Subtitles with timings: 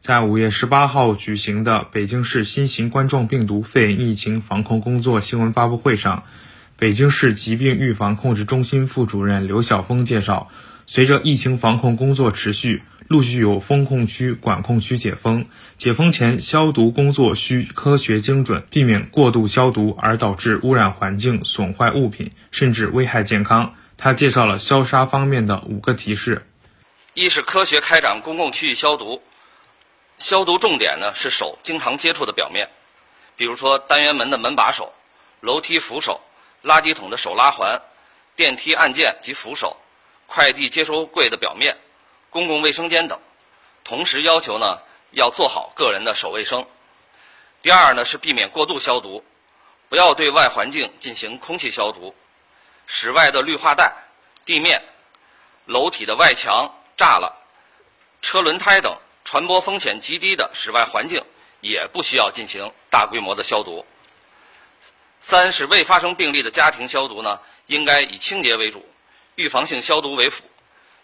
[0.00, 6.24] 在五月十八号举行的北京市新型冠状病毒肺炎疫情防控工作新闻发布会上，
[6.78, 10.50] 北京市疾病预防控制中心副主任刘晓峰介绍，
[10.86, 12.80] 随着疫情防控工作持续。
[13.08, 23.74] 陆续有封控区、管控区解封，解封前消毒工作需科学精准，避免过度消毒而导致污染环境、损坏物品，甚至危害健康。
[23.98, 26.46] 他介绍了消杀方面的五个提示：
[27.14, 29.20] 一是科学开展公共区域消毒，
[30.20, 32.70] 消毒重点呢是手经常接触的表面，
[33.36, 34.92] 比如说单元门的门把手、
[35.40, 36.20] 楼梯扶手、
[36.62, 37.80] 垃圾桶的手拉环、
[38.36, 39.78] 电梯按键及扶手、
[40.26, 41.74] 快递接收柜的表面。
[42.28, 43.18] 公共卫生间等，
[43.82, 44.78] 同时要求呢
[45.12, 46.64] 要做好个人的手卫生。
[47.62, 49.24] 第二呢是避免过度消毒，
[49.88, 52.14] 不要对外环境进行空气消毒。
[52.86, 53.90] 室外的绿化带、
[54.44, 54.82] 地面、
[55.64, 57.32] 楼体的外墙、栅栏、
[58.20, 58.94] 车轮胎等
[59.30, 61.24] 传播风险极低的室外环境
[61.60, 63.86] 也不需要进行大规模的消毒。
[65.20, 68.84] 三是未发生病例的家庭消毒呢，应该以清洁为主，
[69.36, 70.42] 预防性消毒为辅。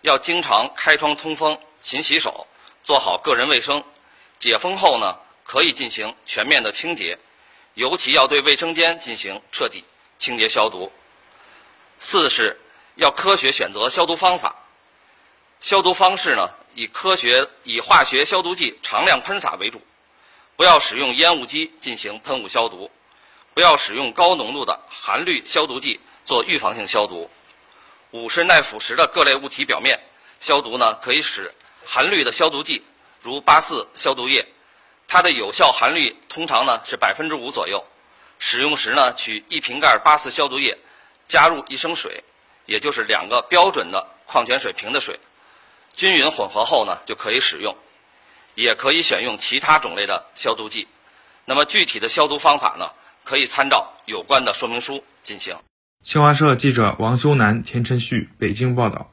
[0.00, 2.48] 要经常开窗通风、勤洗手，
[2.82, 3.80] 做好个人卫生。
[4.38, 7.16] 解封后呢，可以进行全面的清洁，
[7.74, 9.84] 尤其要对卫生间进行彻底
[10.18, 10.90] 清洁消毒。
[12.00, 12.60] 四是
[12.96, 14.56] 要科学选择消毒方法，
[15.60, 19.80] 消毒方式呢以科学以化学消毒剂常量喷洒为主，
[20.56, 22.90] 不要使用烟雾机进行喷雾消毒，
[23.54, 27.30] 不要使用高浓度的含氯消毒剂做预防性消毒。
[28.10, 29.98] 五是耐腐蚀的各类物体表面
[30.38, 31.50] 消毒呢，可以使
[31.82, 32.84] 含氯的消毒剂，
[33.22, 34.46] 如八四消毒液，
[35.08, 37.82] 它的有效含氯通常呢是百分之五左右。
[38.38, 40.76] 使用时呢，取一瓶盖八四消毒液，
[41.26, 42.22] 加入一升水，
[42.66, 45.18] 也就是两个标准的矿泉水瓶的水，
[45.96, 47.76] 均匀混合后呢就可以使用。
[48.54, 50.88] 也可以选用其他种类的消毒剂。
[51.44, 52.88] 那么具体的消毒方法呢，
[53.22, 55.54] 可以参照有关的说明书进行。
[56.02, 59.12] 新华社记者王修南、田晨旭北京报道。